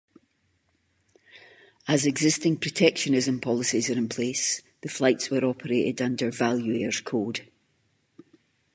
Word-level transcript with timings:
As 1.87 2.07
existing 2.07 2.57
protectionism 2.57 3.39
policies 3.39 3.87
are 3.91 3.97
in 3.99 4.09
place, 4.09 4.63
the 4.81 4.89
flights 4.89 5.29
were 5.29 5.45
operated 5.45 6.01
under 6.01 6.31
Valuair's 6.31 7.01
code. 7.01 7.47